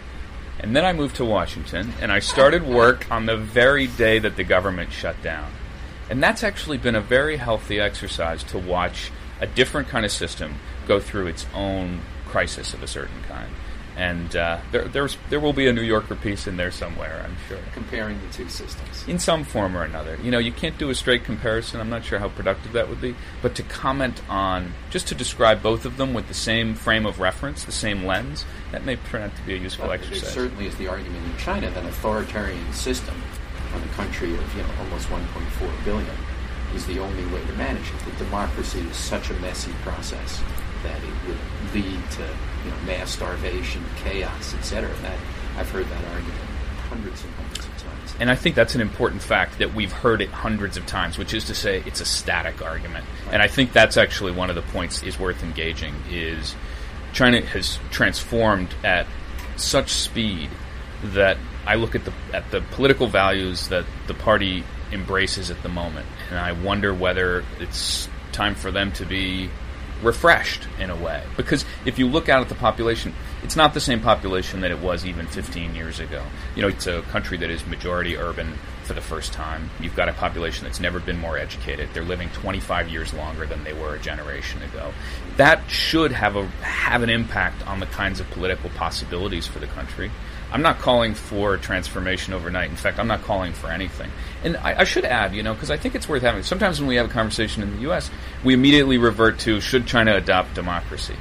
And 0.59 0.75
then 0.75 0.85
I 0.85 0.91
moved 0.91 1.17
to 1.17 1.25
Washington 1.25 1.93
and 2.01 2.11
I 2.11 2.17
started 2.17 2.63
work 2.65 3.11
on 3.11 3.27
the 3.27 3.37
very 3.37 3.85
day 3.85 4.17
that 4.17 4.35
the 4.35 4.43
government 4.43 4.91
shut 4.91 5.21
down. 5.21 5.51
And 6.09 6.23
that's 6.23 6.43
actually 6.43 6.79
been 6.79 6.95
a 6.95 7.01
very 7.01 7.37
healthy 7.37 7.79
exercise 7.79 8.43
to 8.45 8.57
watch 8.57 9.11
a 9.41 9.47
different 9.47 9.87
kind 9.87 10.05
of 10.05 10.11
system 10.11 10.55
go 10.87 10.99
through 10.99 11.27
its 11.27 11.45
own 11.53 12.01
crisis 12.25 12.73
of 12.73 12.83
a 12.83 12.87
certain 12.87 13.21
kind. 13.27 13.51
And 13.97 14.35
uh, 14.35 14.59
there, 14.71 14.87
there's, 14.87 15.17
there 15.29 15.39
will 15.39 15.53
be 15.53 15.65
a 15.65 15.73
New 15.73 15.81
Yorker 15.81 16.15
piece 16.15 16.45
in 16.45 16.55
there 16.55 16.69
somewhere, 16.69 17.25
I'm 17.25 17.35
sure. 17.47 17.57
Comparing 17.73 18.21
the 18.21 18.31
two 18.31 18.47
systems. 18.47 19.03
In 19.07 19.17
some 19.17 19.43
form 19.43 19.75
or 19.75 19.83
another. 19.83 20.19
You 20.21 20.29
know, 20.29 20.37
you 20.37 20.51
can't 20.51 20.77
do 20.77 20.91
a 20.91 20.95
straight 20.95 21.23
comparison. 21.23 21.79
I'm 21.79 21.89
not 21.89 22.05
sure 22.05 22.19
how 22.19 22.29
productive 22.29 22.73
that 22.73 22.89
would 22.89 23.01
be. 23.01 23.15
But 23.41 23.55
to 23.55 23.63
comment 23.63 24.21
on, 24.29 24.73
just 24.91 25.07
to 25.07 25.15
describe 25.15 25.63
both 25.63 25.83
of 25.83 25.97
them 25.97 26.13
with 26.13 26.27
the 26.27 26.35
same 26.35 26.75
frame 26.75 27.07
of 27.07 27.19
reference, 27.19 27.63
the 27.63 27.71
same 27.71 28.05
lens, 28.05 28.45
that 28.71 28.85
may 28.85 28.97
turn 28.97 29.23
out 29.23 29.35
to 29.35 29.41
be 29.41 29.55
a 29.55 29.57
useful 29.57 29.87
there 29.87 29.95
exercise. 29.95 30.31
certainly 30.31 30.67
is 30.67 30.75
the 30.75 30.87
argument 30.87 31.25
in 31.25 31.35
China 31.37 31.67
that 31.67 31.79
an 31.79 31.87
authoritarian 31.87 32.71
system 32.73 33.15
on 33.73 33.81
a 33.81 33.87
country 33.93 34.33
of 34.33 34.55
you 34.55 34.61
know 34.61 34.69
almost 34.79 35.07
1.4 35.09 35.85
billion 35.85 36.15
is 36.75 36.85
the 36.85 36.99
only 36.99 37.25
way 37.27 37.43
to 37.45 37.53
manage 37.53 37.89
it. 37.89 37.99
That 38.05 38.17
democracy 38.17 38.79
is 38.79 38.95
such 38.95 39.29
a 39.29 39.33
messy 39.35 39.71
process 39.83 40.41
that 40.83 40.97
it 40.97 41.27
would 41.27 41.73
lead 41.73 42.11
to 42.11 42.23
you 42.65 42.71
know 42.71 42.77
mass 42.85 43.11
starvation, 43.11 43.83
chaos, 43.97 44.53
etc. 44.55 44.93
That 45.01 45.17
I've 45.57 45.69
heard 45.69 45.85
that 45.85 46.05
argument 46.13 46.41
hundreds 46.89 47.23
and 47.23 47.33
hundreds 47.33 47.65
of 47.65 47.77
times. 47.77 48.15
And 48.19 48.31
I 48.31 48.35
think 48.35 48.55
that's 48.55 48.75
an 48.75 48.81
important 48.81 49.21
fact 49.21 49.59
that 49.59 49.73
we've 49.73 49.91
heard 49.91 50.21
it 50.21 50.29
hundreds 50.29 50.77
of 50.77 50.85
times, 50.85 51.17
which 51.17 51.33
is 51.33 51.45
to 51.45 51.55
say 51.55 51.83
it's 51.85 52.01
a 52.01 52.05
static 52.05 52.61
argument. 52.61 53.05
And 53.31 53.41
I 53.41 53.47
think 53.47 53.73
that's 53.73 53.97
actually 53.97 54.31
one 54.31 54.49
of 54.49 54.55
the 54.55 54.61
points 54.61 55.03
is 55.03 55.19
worth 55.19 55.43
engaging 55.43 55.95
is 56.09 56.55
China 57.13 57.41
has 57.41 57.79
transformed 57.91 58.73
at 58.83 59.07
such 59.55 59.89
speed 59.89 60.49
that 61.03 61.37
I 61.65 61.75
look 61.75 61.95
at 61.95 62.05
the 62.05 62.13
at 62.33 62.49
the 62.51 62.61
political 62.61 63.07
values 63.07 63.67
that 63.69 63.85
the 64.07 64.13
party 64.13 64.63
embraces 64.91 65.51
at 65.51 65.61
the 65.63 65.69
moment, 65.69 66.07
and 66.29 66.39
I 66.39 66.51
wonder 66.51 66.93
whether 66.93 67.43
it's 67.59 68.07
time 68.31 68.55
for 68.55 68.71
them 68.71 68.91
to 68.93 69.05
be 69.05 69.49
refreshed 70.03 70.67
in 70.79 70.89
a 70.89 70.95
way. 70.95 71.23
Because 71.35 71.65
if 71.85 71.97
you 71.97 72.07
look 72.07 72.29
out 72.29 72.41
at 72.41 72.49
the 72.49 72.55
population, 72.55 73.13
it's 73.43 73.55
not 73.55 73.73
the 73.73 73.79
same 73.79 73.99
population 73.99 74.61
that 74.61 74.71
it 74.71 74.79
was 74.79 75.05
even 75.05 75.25
15 75.27 75.73
years 75.75 75.99
ago. 75.99 76.23
You 76.55 76.61
know, 76.61 76.67
it's 76.67 76.85
a 76.85 77.01
country 77.03 77.37
that 77.37 77.49
is 77.49 77.65
majority 77.65 78.15
urban, 78.15 78.53
for 78.87 78.93
the 78.93 79.01
first 79.01 79.33
time. 79.33 79.69
You've 79.79 79.95
got 79.95 80.09
a 80.09 80.13
population 80.13 80.63
that's 80.63 80.79
never 80.79 80.99
been 80.99 81.19
more 81.19 81.37
educated. 81.37 81.89
They're 81.93 82.05
living 82.05 82.29
25 82.29 82.89
years 82.89 83.13
longer 83.13 83.45
than 83.45 83.63
they 83.63 83.73
were 83.73 83.93
a 83.93 83.99
generation 83.99 84.63
ago. 84.63 84.93
That 85.35 85.69
should 85.69 86.13
have 86.13 86.37
a 86.37 86.47
have 86.63 87.03
an 87.03 87.09
impact 87.09 87.67
on 87.67 87.79
the 87.79 87.85
kinds 87.85 88.19
of 88.19 88.29
political 88.31 88.69
possibilities 88.71 89.45
for 89.45 89.59
the 89.59 89.67
country. 89.67 90.09
I'm 90.51 90.61
not 90.61 90.79
calling 90.79 91.13
for 91.13 91.57
transformation 91.57 92.33
overnight. 92.33 92.69
In 92.69 92.75
fact, 92.75 92.99
I'm 92.99 93.07
not 93.07 93.23
calling 93.23 93.53
for 93.53 93.69
anything. 93.69 94.09
And 94.43 94.55
I, 94.57 94.79
I 94.79 94.83
should 94.85 95.03
add, 95.03 95.35
you 95.35 95.43
know, 95.43 95.53
because 95.53 95.69
I 95.69 95.77
think 95.77 95.95
it's 95.95 96.07
worth 96.07 96.21
having. 96.21 96.43
Sometimes 96.43 96.79
when 96.79 96.87
we 96.87 96.95
have 96.95 97.07
a 97.07 97.13
conversation 97.13 97.63
in 97.63 97.75
the 97.75 97.81
U.S., 97.83 98.09
we 98.43 98.53
immediately 98.53 98.97
revert 98.97 99.39
to 99.39 99.59
should 99.59 99.87
China 99.87 100.15
adopt 100.15 100.53
democracy. 100.53 101.15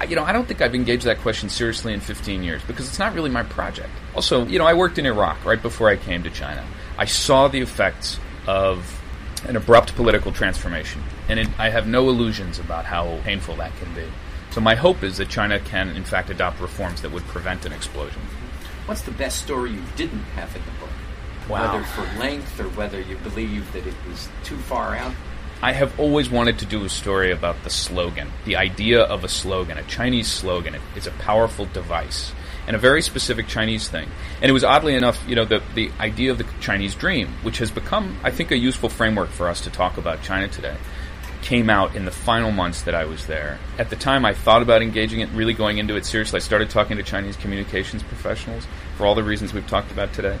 I, 0.00 0.04
you 0.04 0.16
know, 0.16 0.24
I 0.24 0.32
don't 0.32 0.48
think 0.48 0.62
I've 0.62 0.74
engaged 0.74 1.04
that 1.04 1.18
question 1.18 1.48
seriously 1.48 1.92
in 1.92 2.00
15 2.00 2.42
years 2.42 2.62
because 2.64 2.88
it's 2.88 2.98
not 2.98 3.14
really 3.14 3.30
my 3.30 3.42
project. 3.42 3.90
Also, 4.14 4.46
you 4.46 4.58
know, 4.58 4.66
I 4.66 4.74
worked 4.74 4.98
in 4.98 5.06
Iraq 5.06 5.44
right 5.44 5.60
before 5.60 5.88
I 5.88 5.96
came 5.96 6.22
to 6.22 6.30
China. 6.30 6.64
I 6.96 7.04
saw 7.04 7.48
the 7.48 7.60
effects 7.60 8.18
of 8.46 9.00
an 9.46 9.56
abrupt 9.56 9.94
political 9.94 10.32
transformation, 10.32 11.02
and 11.28 11.38
it, 11.38 11.48
I 11.58 11.68
have 11.68 11.86
no 11.86 12.08
illusions 12.08 12.58
about 12.58 12.84
how 12.84 13.20
painful 13.24 13.56
that 13.56 13.76
can 13.76 13.92
be. 13.94 14.04
So 14.52 14.60
my 14.60 14.74
hope 14.74 15.02
is 15.02 15.16
that 15.16 15.30
China 15.30 15.58
can, 15.58 15.96
in 15.96 16.04
fact, 16.04 16.28
adopt 16.28 16.60
reforms 16.60 17.00
that 17.00 17.10
would 17.10 17.22
prevent 17.24 17.64
an 17.64 17.72
explosion. 17.72 18.20
What's 18.84 19.00
the 19.00 19.10
best 19.10 19.42
story 19.42 19.70
you 19.70 19.82
didn't 19.96 20.24
have 20.36 20.54
in 20.54 20.62
the 20.62 20.70
book? 20.72 20.90
Wow. 21.48 21.72
Whether 21.72 21.84
for 21.86 22.20
length 22.20 22.60
or 22.60 22.68
whether 22.68 23.00
you 23.00 23.16
believe 23.16 23.72
that 23.72 23.86
it 23.86 23.94
was 24.06 24.28
too 24.44 24.58
far 24.58 24.94
out? 24.94 25.14
I 25.62 25.72
have 25.72 25.98
always 25.98 26.28
wanted 26.28 26.58
to 26.58 26.66
do 26.66 26.84
a 26.84 26.90
story 26.90 27.32
about 27.32 27.64
the 27.64 27.70
slogan, 27.70 28.30
the 28.44 28.56
idea 28.56 29.00
of 29.00 29.24
a 29.24 29.28
slogan, 29.28 29.78
a 29.78 29.84
Chinese 29.84 30.28
slogan. 30.28 30.74
It 30.74 30.82
is 30.96 31.06
a 31.06 31.12
powerful 31.12 31.64
device 31.64 32.32
and 32.66 32.76
a 32.76 32.78
very 32.78 33.00
specific 33.00 33.46
Chinese 33.46 33.88
thing. 33.88 34.08
And 34.42 34.50
it 34.50 34.52
was 34.52 34.64
oddly 34.64 34.94
enough, 34.94 35.24
you 35.26 35.34
know, 35.34 35.46
the, 35.46 35.62
the 35.74 35.90
idea 35.98 36.30
of 36.30 36.36
the 36.36 36.46
Chinese 36.60 36.94
dream, 36.94 37.28
which 37.42 37.56
has 37.58 37.70
become, 37.70 38.18
I 38.22 38.30
think, 38.30 38.50
a 38.50 38.58
useful 38.58 38.90
framework 38.90 39.30
for 39.30 39.48
us 39.48 39.62
to 39.62 39.70
talk 39.70 39.96
about 39.96 40.22
China 40.22 40.46
today 40.48 40.76
came 41.52 41.68
out 41.68 41.94
in 41.94 42.06
the 42.06 42.10
final 42.10 42.50
months 42.50 42.84
that 42.84 42.94
I 42.94 43.04
was 43.04 43.26
there. 43.26 43.58
At 43.76 43.90
the 43.90 43.96
time, 43.96 44.24
I 44.24 44.32
thought 44.32 44.62
about 44.62 44.80
engaging 44.80 45.20
it, 45.20 45.28
really 45.34 45.52
going 45.52 45.76
into 45.76 45.96
it 45.96 46.06
seriously. 46.06 46.38
I 46.38 46.40
started 46.40 46.70
talking 46.70 46.96
to 46.96 47.02
Chinese 47.02 47.36
communications 47.36 48.02
professionals 48.02 48.66
for 48.96 49.04
all 49.04 49.14
the 49.14 49.22
reasons 49.22 49.52
we've 49.52 49.66
talked 49.66 49.92
about 49.92 50.14
today. 50.14 50.38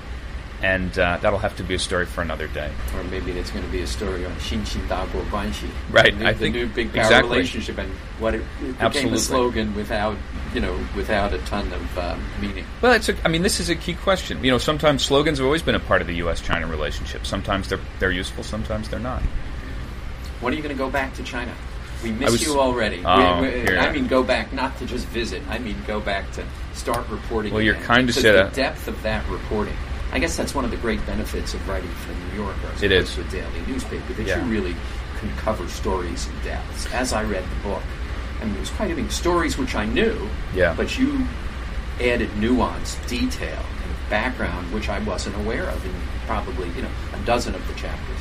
And 0.62 0.98
uh, 0.98 1.18
that'll 1.20 1.40
have 1.40 1.54
to 1.58 1.64
be 1.64 1.74
a 1.74 1.78
story 1.78 2.06
for 2.06 2.22
another 2.22 2.48
day. 2.48 2.70
Or 2.96 3.04
maybe 3.04 3.32
it's 3.32 3.50
going 3.50 3.62
to 3.62 3.70
be 3.70 3.82
a 3.82 3.86
story 3.86 4.24
on 4.24 4.32
Xinxing 4.36 4.88
Daguo 4.88 5.22
Guanxi. 5.24 5.68
Right, 5.90 6.18
the, 6.18 6.28
I 6.28 6.32
the 6.32 6.38
think 6.38 6.54
new 6.54 6.66
big 6.66 6.94
power 6.94 7.02
exactly. 7.02 7.36
relationship 7.36 7.76
and 7.76 7.90
what 8.18 8.34
it, 8.34 8.42
it 8.62 8.78
became 8.78 9.12
a 9.12 9.18
slogan 9.18 9.74
without, 9.74 10.16
you 10.54 10.60
know, 10.62 10.74
without 10.96 11.34
a 11.34 11.38
ton 11.40 11.70
of 11.74 11.98
um, 11.98 12.24
meaning. 12.40 12.64
Well, 12.80 12.92
it's 12.92 13.10
a, 13.10 13.16
I 13.22 13.28
mean, 13.28 13.42
this 13.42 13.60
is 13.60 13.68
a 13.68 13.76
key 13.76 13.94
question. 13.94 14.42
You 14.42 14.50
know, 14.50 14.56
sometimes 14.56 15.04
slogans 15.04 15.40
have 15.40 15.44
always 15.44 15.62
been 15.62 15.74
a 15.74 15.80
part 15.80 16.00
of 16.00 16.06
the 16.06 16.14
U.S.-China 16.14 16.70
relationship. 16.70 17.26
Sometimes 17.26 17.68
they're 17.68 17.80
they're 17.98 18.12
useful, 18.12 18.44
sometimes 18.44 18.88
they're 18.88 18.98
not. 18.98 19.22
When 20.42 20.52
are 20.52 20.56
you 20.56 20.62
going 20.62 20.74
to 20.74 20.78
go 20.78 20.90
back 20.90 21.14
to 21.14 21.22
China? 21.22 21.52
We 22.02 22.10
miss 22.10 22.32
was- 22.32 22.42
you 22.42 22.60
already. 22.60 23.02
Oh, 23.04 23.40
We- 23.40 23.48
we-. 23.62 23.78
I 23.78 23.90
mean, 23.92 24.08
go 24.08 24.22
back 24.22 24.52
not 24.52 24.76
to 24.80 24.86
just 24.86 25.06
visit. 25.06 25.40
I 25.48 25.58
mean, 25.58 25.76
go 25.86 26.00
back 26.00 26.30
to 26.32 26.44
start 26.74 27.08
reporting. 27.08 27.52
Well, 27.54 27.62
you're 27.62 27.76
kind 27.76 28.06
to 28.08 28.12
Because 28.12 28.22
say 28.22 28.32
the 28.32 28.50
depth 28.54 28.88
of 28.88 29.00
that 29.04 29.26
reporting. 29.30 29.76
I 30.12 30.18
guess 30.18 30.36
that's 30.36 30.54
one 30.54 30.64
of 30.66 30.70
the 30.70 30.76
great 30.76 31.04
benefits 31.06 31.54
of 31.54 31.66
writing 31.68 31.88
for 31.88 32.12
the 32.12 32.18
New 32.36 32.42
Yorker 32.42 32.58
as 32.74 32.82
It 32.82 32.92
is. 32.92 33.16
a 33.16 33.24
daily 33.24 33.46
newspaper. 33.66 34.12
That 34.14 34.26
Yeah. 34.26 34.44
you 34.44 34.50
really 34.50 34.76
can 35.20 35.30
cover 35.38 35.66
stories 35.68 36.26
in 36.26 36.44
depth. 36.50 36.92
As 36.92 37.12
I 37.12 37.22
read 37.22 37.44
the 37.44 37.68
book, 37.68 37.82
I 38.40 38.44
mean, 38.44 38.56
it 38.56 38.60
was 38.60 38.70
quite 38.70 38.90
I 38.90 38.94
mean, 38.94 39.08
stories 39.08 39.56
which 39.56 39.74
I 39.76 39.86
knew. 39.86 40.28
Yeah. 40.54 40.74
But 40.76 40.98
you 40.98 41.24
added 42.00 42.36
nuance, 42.36 42.96
detail, 43.06 43.48
and 43.84 44.10
background 44.10 44.72
which 44.72 44.88
I 44.88 44.98
wasn't 44.98 45.36
aware 45.36 45.64
of 45.68 45.82
in 45.86 45.92
probably 46.26 46.68
you 46.76 46.82
know 46.82 46.88
a 47.14 47.24
dozen 47.24 47.54
of 47.54 47.66
the 47.68 47.74
chapters. 47.74 48.18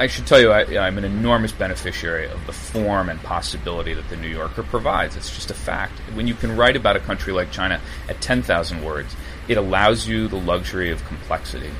I 0.00 0.06
should 0.06 0.28
tell 0.28 0.40
you, 0.40 0.52
I, 0.52 0.86
I'm 0.86 0.96
an 0.96 1.04
enormous 1.04 1.50
beneficiary 1.50 2.28
of 2.28 2.46
the 2.46 2.52
form 2.52 3.08
and 3.08 3.20
possibility 3.20 3.94
that 3.94 4.08
the 4.08 4.16
New 4.16 4.28
Yorker 4.28 4.62
provides. 4.62 5.16
It's 5.16 5.34
just 5.34 5.50
a 5.50 5.54
fact. 5.54 5.98
When 6.14 6.28
you 6.28 6.34
can 6.34 6.56
write 6.56 6.76
about 6.76 6.94
a 6.94 7.00
country 7.00 7.32
like 7.32 7.50
China 7.50 7.80
at 8.08 8.20
10,000 8.20 8.84
words, 8.84 9.16
it 9.48 9.56
allows 9.56 10.06
you 10.06 10.28
the 10.28 10.36
luxury 10.36 10.92
of 10.92 11.04
complexity. 11.06 11.70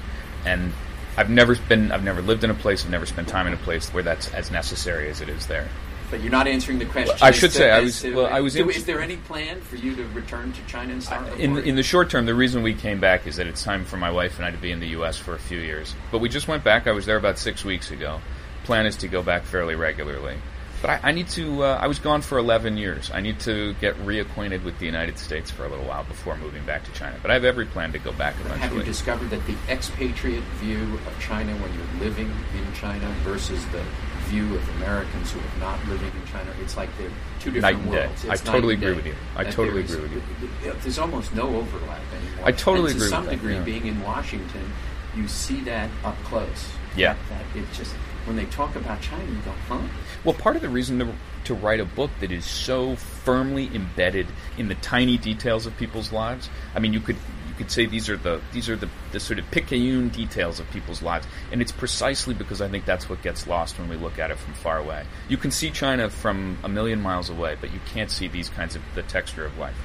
And 0.44 0.72
I've 1.16 1.30
never 1.30 1.54
been, 1.54 1.92
I've 1.92 2.02
never 2.02 2.20
lived 2.20 2.42
in 2.42 2.50
a 2.50 2.54
place, 2.54 2.84
I've 2.84 2.90
never 2.90 3.06
spent 3.06 3.28
time 3.28 3.46
in 3.46 3.52
a 3.52 3.58
place 3.58 3.88
where 3.94 4.02
that's 4.02 4.34
as 4.34 4.50
necessary 4.50 5.08
as 5.10 5.20
it 5.20 5.28
is 5.28 5.46
there. 5.46 5.68
But 6.10 6.22
you're 6.22 6.32
not 6.32 6.46
answering 6.48 6.78
the 6.78 6.86
question. 6.86 7.16
I 7.20 7.30
should 7.30 7.52
say, 7.52 7.70
I 7.70 7.80
was- 7.80 8.02
well, 8.02 8.26
I 8.26 8.40
was 8.40 8.54
so 8.54 8.68
is 8.68 8.84
there 8.84 9.00
any 9.00 9.16
plan 9.16 9.60
for 9.60 9.76
you 9.76 9.94
to 9.96 10.04
return 10.08 10.52
to 10.52 10.60
China 10.66 10.92
and 10.92 11.02
start 11.02 11.38
In, 11.38 11.58
in 11.58 11.76
the 11.76 11.82
short 11.82 12.10
term, 12.10 12.26
the 12.26 12.34
reason 12.34 12.62
we 12.62 12.74
came 12.74 12.98
back 13.00 13.26
is 13.26 13.36
that 13.36 13.46
it's 13.46 13.62
time 13.62 13.84
for 13.84 13.96
my 13.96 14.10
wife 14.10 14.36
and 14.36 14.46
I 14.46 14.50
to 14.50 14.56
be 14.56 14.70
in 14.72 14.80
the 14.80 14.88
U.S. 14.88 15.16
for 15.18 15.34
a 15.34 15.38
few 15.38 15.58
years. 15.58 15.94
But 16.10 16.18
we 16.20 16.28
just 16.28 16.48
went 16.48 16.64
back. 16.64 16.86
I 16.86 16.92
was 16.92 17.06
there 17.06 17.16
about 17.16 17.38
six 17.38 17.64
weeks 17.64 17.90
ago. 17.90 18.20
Plan 18.64 18.86
is 18.86 18.96
to 18.96 19.08
go 19.08 19.22
back 19.22 19.44
fairly 19.44 19.74
regularly. 19.74 20.36
But 20.80 20.90
I, 20.90 21.00
I 21.08 21.12
need 21.12 21.28
to. 21.30 21.64
Uh, 21.64 21.78
I 21.80 21.88
was 21.88 21.98
gone 21.98 22.22
for 22.22 22.38
11 22.38 22.76
years. 22.76 23.10
I 23.12 23.20
need 23.20 23.40
to 23.40 23.74
get 23.80 23.96
reacquainted 24.06 24.62
with 24.62 24.78
the 24.78 24.86
United 24.86 25.18
States 25.18 25.50
for 25.50 25.64
a 25.64 25.68
little 25.68 25.84
while 25.84 26.04
before 26.04 26.36
moving 26.36 26.64
back 26.64 26.84
to 26.84 26.92
China. 26.92 27.16
But 27.20 27.32
I 27.32 27.34
have 27.34 27.44
every 27.44 27.66
plan 27.66 27.92
to 27.92 27.98
go 27.98 28.12
back 28.12 28.34
eventually. 28.36 28.60
Have 28.60 28.74
you 28.76 28.82
discovered 28.84 29.30
that 29.30 29.44
the 29.46 29.56
expatriate 29.68 30.44
view 30.60 30.98
of 31.06 31.20
China 31.20 31.52
when 31.56 31.72
you're 31.74 32.08
living 32.08 32.28
in 32.28 32.72
China 32.74 33.08
versus 33.24 33.64
the 33.66 33.82
view 34.28 34.54
of 34.54 34.68
Americans 34.76 35.32
who 35.32 35.40
are 35.40 35.61
not 35.61 35.78
living 35.88 36.08
in 36.08 36.26
China, 36.30 36.50
it's 36.62 36.76
like 36.76 36.88
they're 36.99 37.11
two 37.40 37.50
different 37.50 37.62
Night 37.62 37.75
and 37.82 37.90
day. 37.92 38.06
worlds. 38.06 38.26
I 38.28 38.32
It's 38.35 38.42
totally 38.42 38.75
agree 38.75 38.92
with 38.94 39.06
you. 39.06 39.14
I 39.37 39.44
totally 39.44 39.80
agree 39.80 40.00
with 40.00 40.12
you. 40.12 40.73
There's 40.82 40.99
almost 40.99 41.35
no 41.35 41.49
overlap 41.56 42.00
anymore. 42.14 42.47
I 42.47 42.52
totally 42.52 42.92
and 42.92 42.97
agree 42.97 43.08
to 43.08 43.11
some 43.11 43.23
with 43.25 43.30
that, 43.30 43.37
degree, 43.37 43.54
yeah. 43.54 43.62
being 43.62 43.87
in 43.87 44.02
Washington, 44.02 44.73
you 45.16 45.26
see 45.28 45.61
that 45.62 45.90
up 46.04 46.16
close. 46.25 46.70
Yeah. 46.97 47.14
That, 47.30 47.44
that 47.54 47.61
it 47.61 47.66
just 47.73 47.94
when 48.26 48.37
they 48.37 48.44
talk 48.47 48.76
about 48.76 49.00
China, 49.00 49.25
you 49.25 49.38
go, 49.44 49.52
huh? 49.68 49.80
Well, 50.23 50.35
part 50.35 50.54
of 50.56 50.62
the 50.62 50.68
reason 50.68 50.99
to, 50.99 51.12
to 51.44 51.54
write 51.54 51.80
a 51.80 51.87
book 51.87 52.11
that 52.20 52.30
is 52.30 52.44
so 52.44 52.94
firmly 52.97 53.70
embedded 53.75 54.26
in 54.58 54.68
the 54.68 54.75
tiny 54.76 55.16
details 55.16 55.64
of 55.64 55.75
people's 55.78 56.12
lives. 56.12 56.50
I 56.75 56.78
mean, 56.80 56.92
you 56.92 57.00
could 57.00 57.16
could 57.58 57.70
say 57.70 57.84
these 57.84 58.08
are 58.08 58.16
the 58.16 58.40
these 58.52 58.68
are 58.70 58.76
the, 58.76 58.88
the 59.12 59.20
sort 59.20 59.38
of 59.38 59.50
picayune 59.50 60.08
details 60.08 60.60
of 60.60 60.70
people's 60.70 61.02
lives, 61.02 61.26
and 61.52 61.60
it's 61.60 61.72
precisely 61.72 62.34
because 62.34 62.62
I 62.62 62.68
think 62.68 62.86
that's 62.86 63.08
what 63.10 63.20
gets 63.22 63.46
lost 63.46 63.78
when 63.78 63.88
we 63.88 63.96
look 63.96 64.18
at 64.18 64.30
it 64.30 64.38
from 64.38 64.54
far 64.54 64.78
away. 64.78 65.04
You 65.28 65.36
can 65.36 65.50
see 65.50 65.70
China 65.70 66.08
from 66.08 66.58
a 66.64 66.68
million 66.68 67.02
miles 67.02 67.28
away, 67.28 67.56
but 67.60 67.72
you 67.72 67.80
can't 67.86 68.10
see 68.10 68.28
these 68.28 68.48
kinds 68.48 68.76
of 68.76 68.82
the 68.94 69.02
texture 69.02 69.44
of 69.44 69.58
life. 69.58 69.76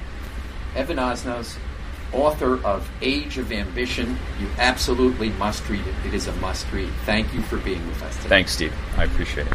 Evan 0.74 0.96
Osnos, 0.96 1.56
author 2.12 2.64
of 2.64 2.88
Age 3.02 3.38
of 3.38 3.52
Ambition. 3.52 4.16
You 4.40 4.48
absolutely 4.58 5.30
must 5.30 5.68
read 5.68 5.86
it. 5.86 5.94
It 6.06 6.14
is 6.14 6.26
a 6.26 6.32
must 6.34 6.70
read. 6.72 6.90
Thank 7.04 7.32
you 7.34 7.42
for 7.42 7.58
being 7.58 7.86
with 7.88 8.02
us 8.02 8.16
today. 8.16 8.28
Thanks, 8.28 8.52
Steve. 8.52 8.74
I 8.96 9.04
appreciate 9.04 9.46
it. 9.46 9.52